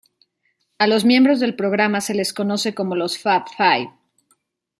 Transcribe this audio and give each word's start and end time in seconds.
A 0.79 0.87
los 0.87 1.05
miembros 1.05 1.39
del 1.39 1.55
programa 1.55 2.01
se 2.01 2.15
les 2.15 2.33
conoce 2.33 2.73
como 2.73 2.95
los 2.95 3.19
"Fab 3.19 3.43
Five". 3.55 3.93